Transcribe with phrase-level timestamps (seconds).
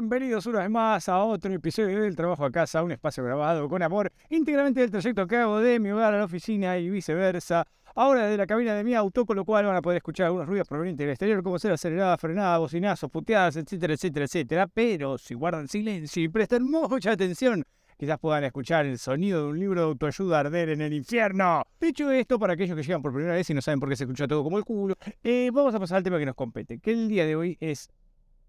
[0.00, 3.82] bienvenidos una vez más a otro episodio del Trabajo a Casa, un espacio grabado con
[3.82, 7.66] amor, íntegramente del trayecto que hago de mi hogar a la oficina y viceversa.
[7.94, 10.48] Ahora de la cabina de mi auto, con lo cual van a poder escuchar algunos
[10.48, 14.66] ruidos provenientes del exterior, como ser acelerada, frenada, bocinazos, puteadas, etcétera, etcétera, etcétera.
[14.66, 17.64] Pero si guardan silencio y prestan mucha atención,
[17.96, 21.62] quizás puedan escuchar el sonido de un libro de autoayuda arder en el infierno.
[21.80, 24.04] Dicho esto, para aquellos que llegan por primera vez y no saben por qué se
[24.04, 26.90] escucha todo como el culo, eh, vamos a pasar al tema que nos compete, que
[26.90, 27.88] el día de hoy es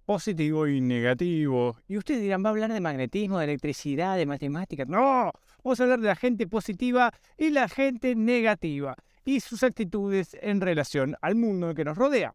[0.08, 1.76] positivo y negativo.
[1.86, 4.88] Y ustedes dirán, va a hablar de magnetismo, de electricidad, de matemáticas.
[4.88, 10.38] No, vamos a hablar de la gente positiva y la gente negativa y sus actitudes
[10.42, 12.34] en relación al mundo que nos rodea.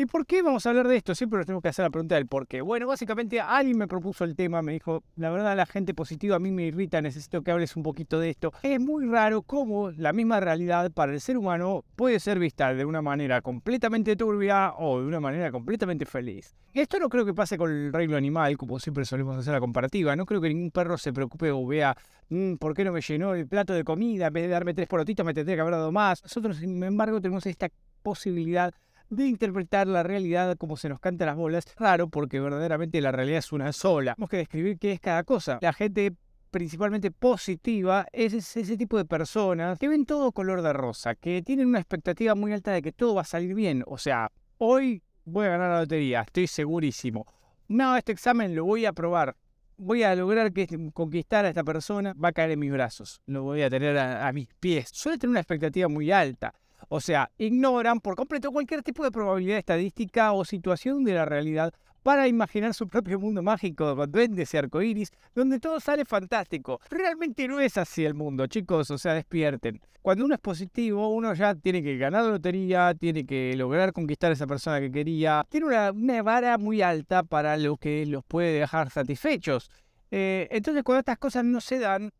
[0.00, 1.14] ¿Y por qué vamos a hablar de esto?
[1.14, 2.62] Siempre nos tenemos que hacer la pregunta del por qué.
[2.62, 6.38] Bueno, básicamente alguien me propuso el tema, me dijo, la verdad la gente positiva a
[6.38, 8.50] mí me irrita, necesito que hables un poquito de esto.
[8.62, 12.86] Es muy raro cómo la misma realidad para el ser humano puede ser vista de
[12.86, 16.56] una manera completamente turbia o de una manera completamente feliz.
[16.72, 20.16] Esto no creo que pase con el reino animal, como siempre solemos hacer la comparativa.
[20.16, 21.94] No creo que ningún perro se preocupe o vea,
[22.30, 24.28] mm, ¿por qué no me llenó el plato de comida?
[24.28, 26.22] En vez de darme tres porotitos me tendría que haber dado más.
[26.22, 27.68] Nosotros, sin embargo, tenemos esta
[28.02, 28.72] posibilidad
[29.10, 31.64] de interpretar la realidad como se nos canta las bolas.
[31.76, 34.14] Raro porque verdaderamente la realidad es una sola.
[34.14, 35.58] Tenemos que describir qué es cada cosa.
[35.60, 36.14] La gente
[36.50, 41.68] principalmente positiva es ese tipo de personas que ven todo color de rosa, que tienen
[41.68, 43.84] una expectativa muy alta de que todo va a salir bien.
[43.86, 47.26] O sea, hoy voy a ganar la lotería, estoy segurísimo.
[47.68, 49.36] No, este examen lo voy a probar.
[49.76, 53.44] Voy a lograr que conquistar a esta persona, va a caer en mis brazos, lo
[53.44, 54.90] voy a tener a, a mis pies.
[54.92, 56.52] Suele tener una expectativa muy alta.
[56.88, 61.72] O sea, ignoran por completo cualquier tipo de probabilidad estadística o situación de la realidad
[62.02, 66.80] para imaginar su propio mundo mágico duendes y arcoíris, donde todo sale fantástico.
[66.88, 69.80] Realmente no es así el mundo, chicos, o sea, despierten.
[70.02, 74.30] Cuando uno es positivo, uno ya tiene que ganar la lotería, tiene que lograr conquistar
[74.30, 78.58] a esa persona que quería, tiene una, vara muy alta para lo que los puede
[78.58, 79.70] dejar satisfechos.
[80.10, 82.10] Eh, entonces, cuando estas cosas no se dan,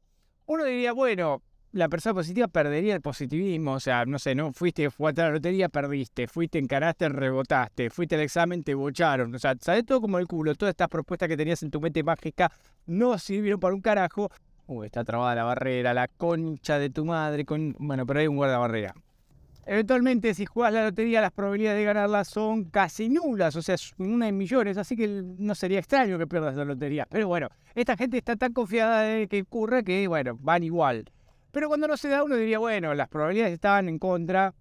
[0.46, 1.42] uno diría, bueno,
[1.72, 3.74] la persona positiva perdería el positivismo.
[3.74, 6.26] O sea, no sé, no fuiste, fuiste a la lotería, perdiste.
[6.26, 7.90] Fuiste, encaraste, rebotaste.
[7.90, 9.34] Fuiste al examen, te bocharon.
[9.34, 10.54] O sea, sabes todo como el culo.
[10.54, 12.50] Todas estas propuestas que tenías en tu mente mágica
[12.86, 14.30] no sirvieron para un carajo.
[14.66, 17.44] Uy, está trabada la barrera, la concha de tu madre.
[17.44, 17.74] Con...
[17.78, 18.94] Bueno, pero hay un guardabarrera.
[19.66, 24.26] Eventualmente, si juegas la lotería, las probabilidades de ganarla son casi nulas, o sea, una
[24.26, 27.06] en millones, así que no sería extraño que pierdas la lotería.
[27.08, 31.04] Pero bueno, esta gente está tan confiada de que ocurra que, bueno, van igual.
[31.50, 34.54] Pero cuando no se da, uno diría, bueno, las probabilidades estaban en contra,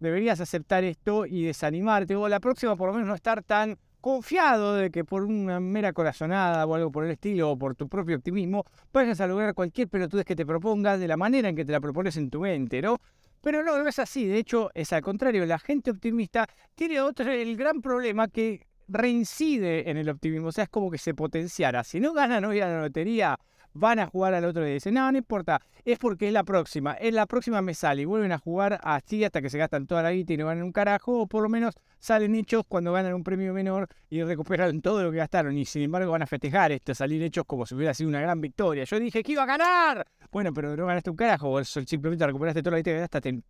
[0.00, 4.74] deberías aceptar esto y desanimarte, o la próxima por lo menos no estar tan confiado
[4.74, 8.16] de que por una mera corazonada o algo por el estilo, o por tu propio
[8.16, 11.72] optimismo, vayas a lograr cualquier pelotudez que te propongas de la manera en que te
[11.72, 12.98] la propones en tu mente, ¿no?
[13.40, 17.30] Pero no, no es así, de hecho es al contrario, la gente optimista tiene otro,
[17.30, 21.84] el gran problema que reincide en el optimismo, o sea, es como que se potenciara.
[21.84, 23.38] Si no ganan hoy a la lotería,
[23.74, 24.74] van a jugar al otro día.
[24.74, 28.04] Dicen, no, no importa, es porque es la próxima, es la próxima me sale y
[28.04, 30.72] vuelven a jugar así hasta que se gastan toda la guita y no ganan un
[30.72, 35.02] carajo, o por lo menos salen hechos cuando ganan un premio menor y recuperan todo
[35.02, 37.94] lo que gastaron y sin embargo van a festejar esto, salir hechos como si hubiera
[37.94, 38.84] sido una gran victoria.
[38.84, 40.06] Yo dije que iba a ganar.
[40.30, 43.42] Bueno, pero no ganaste un carajo, simplemente recuperaste toda la guita que gastaste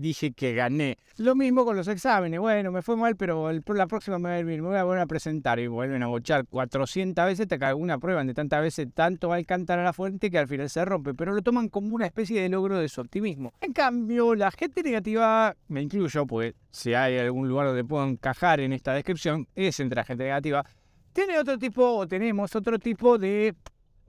[0.00, 0.98] dije que gané.
[1.16, 2.40] Lo mismo con los exámenes.
[2.40, 4.62] Bueno, me fue mal, pero la próxima me va a ir bien.
[4.62, 7.48] Me voy a volver a presentar y vuelven a bochar 400 veces.
[7.48, 10.38] Te cae una prueba de tantas veces, tanto va a cantar a la fuente que
[10.38, 11.14] al final se rompe.
[11.14, 13.52] Pero lo toman como una especie de logro de su optimismo.
[13.60, 18.60] En cambio, la gente negativa, me incluyo, pues si hay algún lugar donde puedo encajar
[18.60, 20.64] en esta descripción, es entre la gente negativa.
[21.12, 23.54] Tiene otro tipo, o tenemos otro tipo de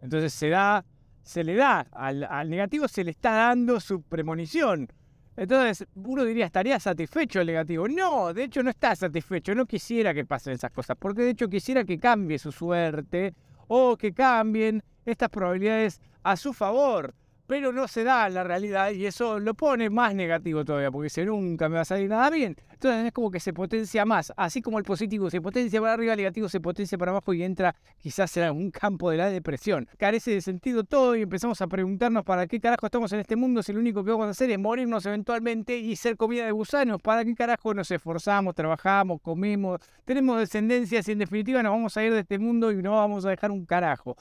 [0.00, 0.84] Entonces se da,
[1.22, 4.88] se le da, al, al negativo se le está dando su premonición.
[5.34, 7.88] Entonces, uno diría, ¿estaría satisfecho el negativo?
[7.88, 11.48] No, de hecho no está satisfecho, no quisiera que pasen esas cosas, porque de hecho
[11.48, 13.34] quisiera que cambie su suerte
[13.66, 17.14] o que cambien estas probabilidades a su favor
[17.52, 21.22] pero no se da la realidad y eso lo pone más negativo todavía, porque si
[21.22, 22.56] nunca me va a salir nada bien.
[22.72, 26.14] Entonces es como que se potencia más, así como el positivo se potencia para arriba,
[26.14, 29.86] el negativo se potencia para abajo y entra quizás en un campo de la depresión.
[29.98, 33.62] Carece de sentido todo y empezamos a preguntarnos para qué carajo estamos en este mundo
[33.62, 37.02] si lo único que vamos a hacer es morirnos eventualmente y ser comida de gusanos.
[37.02, 42.02] ¿Para qué carajo nos esforzamos, trabajamos, comemos, tenemos descendencias y en definitiva nos vamos a
[42.02, 44.16] ir de este mundo y no vamos a dejar un carajo?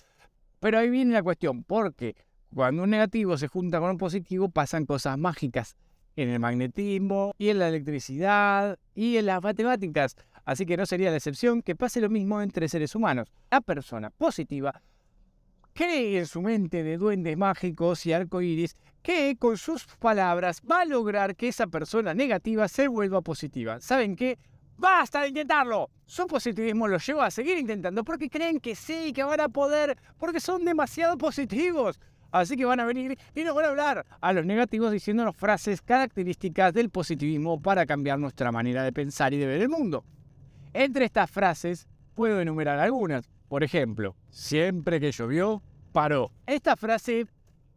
[0.60, 2.14] Pero ahí viene la cuestión, ¿por qué?
[2.54, 5.78] Cuando un negativo se junta con un positivo pasan cosas mágicas
[6.18, 10.18] en el magnetismo y en la electricidad y en las matemáticas.
[10.44, 13.30] Así que no sería la excepción que pase lo mismo entre seres humanos.
[13.50, 14.82] La persona positiva
[15.74, 20.86] cree en su mente de duendes mágicos y arcoíris que con sus palabras va a
[20.86, 23.80] lograr que esa persona negativa se vuelva positiva.
[23.80, 24.38] ¿Saben qué?
[24.78, 25.90] ¡Basta de intentarlo!
[26.06, 29.98] Su positivismo los lleva a seguir intentando porque creen que sí, que van a poder,
[30.18, 32.00] porque son demasiado positivos.
[32.32, 35.82] Así que van a venir y nos van a hablar a los negativos diciéndonos frases
[35.82, 40.06] características del positivismo para cambiar nuestra manera de pensar y de ver el mundo.
[40.74, 43.30] Entre estas frases puedo enumerar algunas.
[43.50, 45.62] Por ejemplo, siempre que llovió,
[45.92, 46.32] paró.
[46.46, 47.28] Esta frase,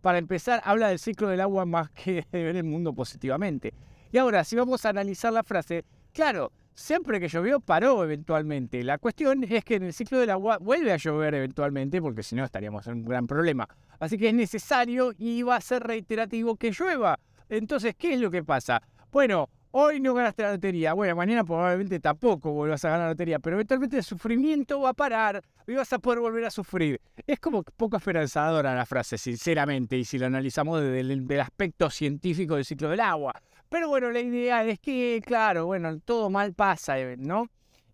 [0.01, 3.75] para empezar, habla del ciclo del agua más que de ver el mundo positivamente.
[4.13, 8.85] Y ahora, si vamos a analizar la frase, claro, siempre que llovió paró eventualmente.
[8.85, 12.37] La cuestión es que en el ciclo del agua vuelve a llover eventualmente, porque si
[12.37, 13.69] no estaríamos en un gran problema.
[13.99, 17.19] Así que es necesario y va a ser reiterativo que llueva.
[17.49, 18.83] Entonces, ¿qué es lo que pasa?
[19.11, 20.93] Bueno, hoy no ganaste la lotería.
[20.93, 24.95] Bueno, mañana probablemente tampoco vuelvas a ganar la lotería, pero eventualmente el sufrimiento va a
[24.95, 27.01] parar y vas a poder volver a sufrir.
[27.27, 32.55] Es como poco esperanzadora la frase, sinceramente, y si lo analizamos desde el, aspecto científico
[32.55, 33.35] del ciclo del agua.
[33.69, 37.49] Pero bueno, la idea es que, claro, bueno, todo mal pasa, ¿no?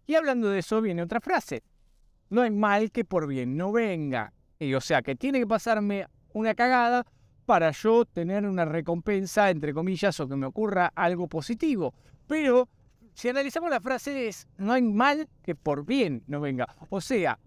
[0.07, 1.63] Y hablando de eso viene otra frase.
[2.29, 4.33] No hay mal que por bien no venga.
[4.61, 7.07] Y, o sea, que tiene que pasarme una cagada
[7.47, 11.95] para yo tener una recompensa, entre comillas, o que me ocurra algo positivo.
[12.27, 12.69] Pero
[13.15, 16.69] si analizamos la frase es, no hay mal que por bien no venga.
[16.91, 17.39] O sea,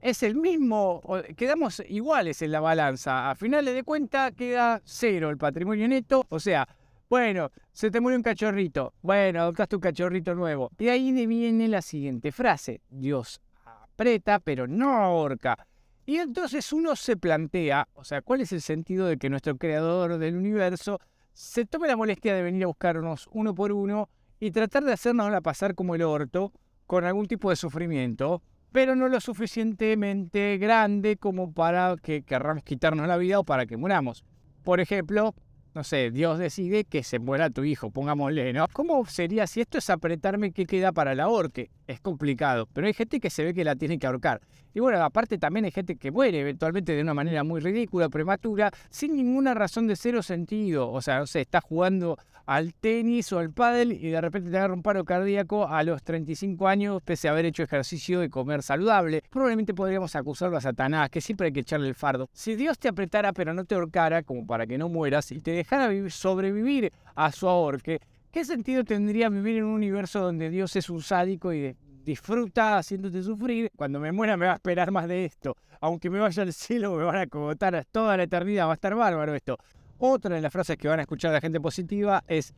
[0.00, 1.02] es el mismo,
[1.36, 3.28] quedamos iguales en la balanza.
[3.28, 6.24] A finales de cuenta queda cero el patrimonio neto.
[6.28, 6.68] O sea,
[7.10, 8.94] bueno, se te murió un cachorrito.
[9.02, 10.70] Bueno, adoptaste un cachorrito nuevo.
[10.78, 12.80] Y ahí viene la siguiente frase.
[12.88, 15.58] Dios aprieta, pero no ahorca.
[16.04, 20.18] Y entonces uno se plantea, o sea, ¿cuál es el sentido de que nuestro creador
[20.18, 20.98] del universo
[21.32, 24.08] se tome la molestia de venir a buscarnos uno por uno
[24.40, 26.52] y tratar de hacernos pasar como el orto
[26.86, 33.06] con algún tipo de sufrimiento, pero no lo suficientemente grande como para que querramos quitarnos
[33.06, 34.24] la vida o para que muramos?
[34.64, 35.34] Por ejemplo,
[35.74, 38.66] no sé, Dios decide que se muera tu hijo, pongámosle, ¿no?
[38.72, 41.70] ¿Cómo sería si esto es apretarme qué queda para la ahorque?
[41.86, 44.40] Es complicado, pero hay gente que se ve que la tiene que ahorcar.
[44.74, 48.70] Y bueno, aparte también hay gente que muere eventualmente de una manera muy ridícula, prematura,
[48.90, 50.90] sin ninguna razón de cero sentido.
[50.90, 54.56] O sea, no sé, está jugando al tenis o al pádel y de repente te
[54.56, 58.62] agarra un paro cardíaco a los 35 años pese a haber hecho ejercicio y comer
[58.62, 59.22] saludable.
[59.30, 62.28] Probablemente podríamos acusarlo a Satanás, que siempre hay que echarle el fardo.
[62.32, 65.52] Si Dios te apretara pero no te ahorcara, como para que no mueras, y te
[65.52, 70.90] dejara sobrevivir a su ahorque, ¿qué sentido tendría vivir en un universo donde Dios es
[70.90, 73.70] un sádico y disfruta haciéndote sufrir?
[73.76, 75.56] Cuando me muera me va a esperar más de esto.
[75.80, 78.94] Aunque me vaya al cielo, me van a cogotar toda la eternidad, va a estar
[78.94, 79.58] bárbaro esto.
[80.04, 82.54] Otra de las frases que van a escuchar de la gente positiva es,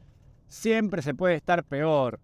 [0.46, 2.18] siempre se puede estar peor.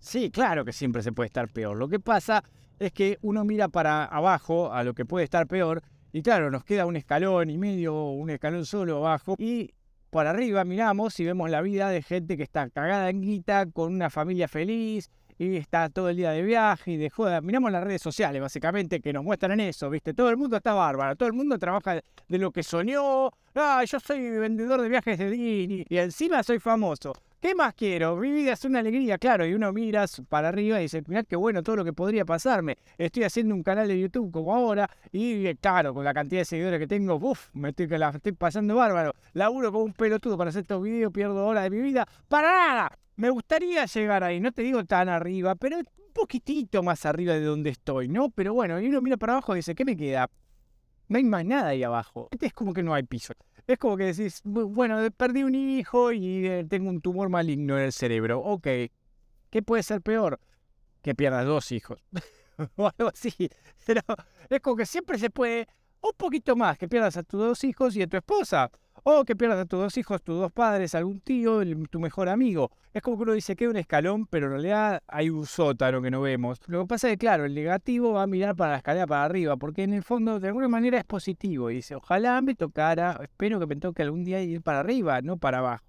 [0.00, 1.78] Sí, claro que siempre se puede estar peor.
[1.78, 2.44] Lo que pasa
[2.78, 5.82] es que uno mira para abajo a lo que puede estar peor
[6.12, 9.72] y claro, nos queda un escalón y medio, un escalón solo abajo y
[10.10, 13.94] por arriba miramos y vemos la vida de gente que está cagada en guita, con
[13.94, 17.40] una familia feliz, y está todo el día de viaje y de joda.
[17.40, 20.12] Miramos las redes sociales, básicamente, que nos muestran eso, ¿viste?
[20.12, 23.30] Todo el mundo está bárbaro, todo el mundo trabaja de lo que soñó.
[23.54, 27.12] Ah, yo soy vendedor de viajes de Disney y encima soy famoso.
[27.40, 28.16] ¿Qué más quiero?
[28.16, 29.46] Mi vida es una alegría, claro.
[29.46, 32.78] Y uno mira para arriba y dice, mirá qué bueno todo lo que podría pasarme.
[32.96, 36.80] Estoy haciendo un canal de YouTube como ahora y claro, con la cantidad de seguidores
[36.80, 39.14] que tengo, uff, me estoy, la estoy pasando bárbaro.
[39.34, 42.08] Laburo como un pelotudo para hacer estos videos, pierdo horas de mi vida.
[42.26, 42.98] ¡Para nada!
[43.14, 47.42] Me gustaría llegar ahí, no te digo tan arriba, pero un poquitito más arriba de
[47.42, 48.30] donde estoy, ¿no?
[48.30, 50.28] Pero bueno, y uno mira para abajo y dice, ¿qué me queda?
[51.06, 52.26] No hay más nada ahí abajo.
[52.32, 53.32] Este es como que no hay piso.
[53.68, 57.84] Es como que decís, bueno, perdí un hijo y eh, tengo un tumor maligno en
[57.84, 58.40] el cerebro.
[58.40, 58.66] Ok,
[59.50, 60.40] ¿qué puede ser peor?
[61.02, 62.02] Que pierdas dos hijos.
[62.76, 63.30] o algo así.
[63.86, 64.00] Pero
[64.48, 65.68] es como que siempre se puede
[66.00, 68.70] Un poquito más, que pierdas a tus dos hijos y a tu esposa.
[69.10, 72.70] O que pierdas a tus dos hijos, tus dos padres, algún tío, tu mejor amigo.
[72.92, 76.02] Es como que uno dice que hay un escalón, pero en realidad hay un sótano
[76.02, 76.60] que no vemos.
[76.66, 79.24] Lo que pasa es que, claro, el negativo va a mirar para la escalera para
[79.24, 81.70] arriba, porque en el fondo de alguna manera es positivo.
[81.70, 85.38] Y dice, ojalá me tocara, espero que me toque algún día ir para arriba, no
[85.38, 85.87] para abajo.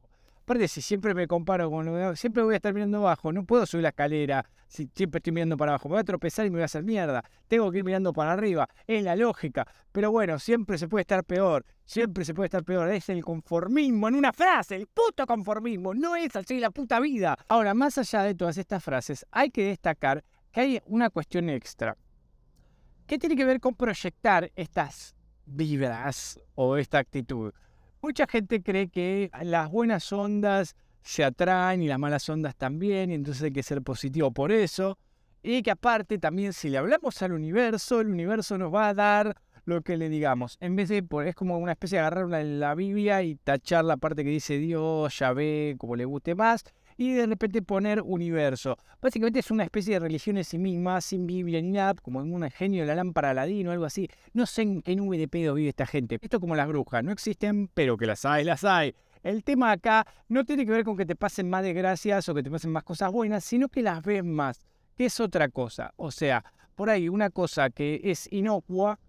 [0.50, 3.68] Aparte, si siempre me comparo con lo siempre voy a estar mirando abajo, no puedo
[3.68, 6.56] subir la escalera si siempre estoy mirando para abajo, me voy a tropezar y me
[6.56, 10.40] voy a hacer mierda, tengo que ir mirando para arriba, es la lógica, pero bueno,
[10.40, 14.34] siempre se puede estar peor, siempre se puede estar peor, es el conformismo en una
[14.34, 17.38] frase, el puto conformismo, no es así la puta vida.
[17.48, 21.96] Ahora, más allá de todas estas frases, hay que destacar que hay una cuestión extra,
[23.06, 25.16] que tiene que ver con proyectar estas
[25.46, 27.54] vibras o esta actitud.
[28.02, 33.14] Mucha gente cree que las buenas ondas se atraen y las malas ondas también, y
[33.14, 34.98] entonces hay que ser positivo por eso.
[35.42, 39.36] Y que aparte también si le hablamos al universo, el universo nos va a dar
[39.66, 40.58] lo que le digamos.
[40.60, 43.98] En vez de, es como una especie de agarrar una, la Biblia y tachar la
[43.98, 46.64] parte que dice Dios, ve como le guste más,
[47.00, 48.78] y de repente poner universo.
[49.02, 52.34] Básicamente es una especie de religión en sí misma, sin Biblia ni nada, como en
[52.34, 54.10] un genio de la lámpara ladino o algo así.
[54.34, 56.20] No sé en qué nube de pedo vive esta gente.
[56.22, 58.94] Esto como las brujas, no existen, pero que las hay, las hay.
[59.24, 62.44] El tema acá no tiene que ver con que te pasen más desgracias o que
[62.44, 64.60] te pasen más cosas buenas, sino que las ves más,
[64.98, 65.94] que es otra cosa.
[65.96, 66.44] O sea,
[66.76, 69.00] por ahí una cosa que es inocua,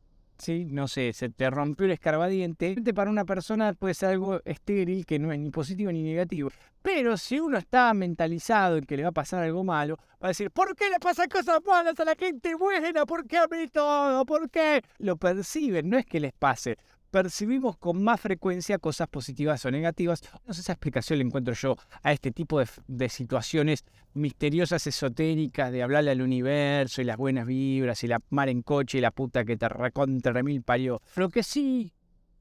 [0.41, 0.65] ¿sí?
[0.65, 5.19] no sé, se te rompió el escarbadiente, para una persona puede ser algo estéril, que
[5.19, 6.51] no es ni positivo ni negativo.
[6.83, 10.29] Pero si uno está mentalizado en que le va a pasar algo malo, va a
[10.29, 13.07] decir, ¿por qué le pasan cosas malas a la gente buena?
[13.07, 14.25] ¿Por qué a mí todo?
[14.25, 14.83] ¿Por qué?
[14.99, 16.79] Lo perciben, no es que les pase
[17.11, 20.23] percibimos con más frecuencia cosas positivas o negativas.
[20.47, 25.83] No sé esa explicación le encuentro yo a este tipo de, situaciones misteriosas, esotéricas, de
[25.83, 29.45] hablarle al universo y las buenas vibras y la mar en coche y la puta
[29.45, 31.01] que te recontra remil parió.
[31.17, 31.93] Lo que sí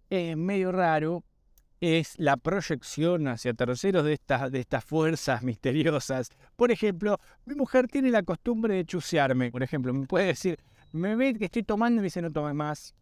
[0.09, 1.23] es medio raro
[1.81, 6.29] es la proyección hacia terceros de estas, de estas fuerzas misteriosas.
[6.55, 9.51] Por ejemplo, mi mujer tiene la costumbre de chusearme.
[9.51, 10.59] Por ejemplo, me puede decir,
[10.91, 12.95] me ve que estoy tomando y me dice no tomes más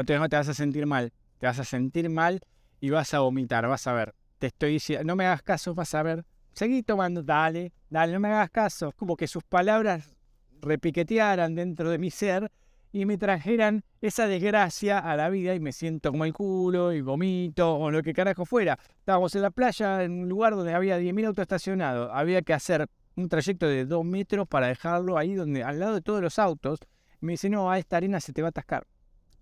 [0.00, 1.12] no te, vas a sentir mal.
[1.38, 2.40] Te vas a sentir mal
[2.80, 4.14] y vas a vomitar, vas a ver.
[4.38, 6.24] Te estoy diciendo, no me hagas caso, vas a ver.
[6.52, 8.92] Seguí tomando, dale, dale, no me hagas caso.
[8.96, 10.14] Como que sus palabras
[10.62, 12.50] repiquetearan dentro de mi ser
[12.92, 17.02] y me trajeran esa desgracia a la vida y me siento como el culo y
[17.02, 18.78] vomito o lo que carajo fuera.
[18.98, 22.10] Estábamos en la playa en un lugar donde había 10.000 autos estacionados.
[22.12, 26.00] Había que hacer un trayecto de 2 metros para dejarlo ahí donde al lado de
[26.00, 26.80] todos los autos.
[27.20, 28.86] Me dice, no, a esta arena se te va a atascar.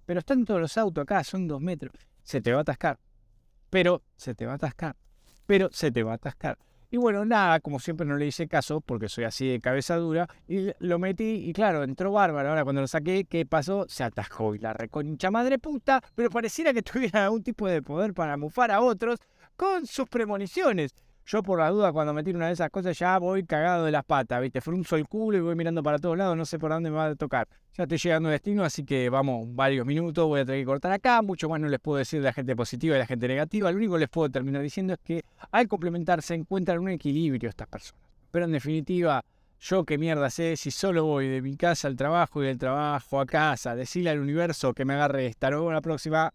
[0.08, 1.92] Pero están todos los autos acá, son dos metros.
[2.22, 2.98] Se te va a atascar.
[3.68, 4.96] Pero se te va a atascar.
[5.44, 6.56] Pero se te va a atascar.
[6.90, 10.26] Y bueno, nada, como siempre no le hice caso porque soy así de cabeza dura.
[10.46, 12.48] Y lo metí y claro, entró bárbaro.
[12.48, 13.84] Ahora cuando lo saqué, ¿qué pasó?
[13.86, 16.02] Se atascó y la reconcha madre puta.
[16.14, 19.18] Pero pareciera que tuviera algún tipo de poder para mufar a otros
[19.56, 20.94] con sus premoniciones.
[21.30, 23.90] Yo por la duda cuando me tiro una de esas cosas ya voy cagado de
[23.90, 24.62] las patas, ¿viste?
[24.62, 27.04] Frunzo el culo y voy mirando para todos lados, no sé por dónde me va
[27.04, 27.46] a tocar.
[27.76, 30.90] Ya estoy llegando a destino, así que vamos varios minutos, voy a tener que cortar
[30.90, 33.28] acá, mucho más no les puedo decir de la gente positiva y de la gente
[33.28, 37.50] negativa, lo único que les puedo terminar diciendo es que al complementarse encuentran un equilibrio
[37.50, 38.02] estas personas.
[38.30, 39.22] Pero en definitiva,
[39.60, 43.20] yo qué mierda sé si solo voy de mi casa al trabajo y del trabajo
[43.20, 45.50] a casa, decirle al universo que me agarre esta.
[45.50, 46.32] Luego la próxima.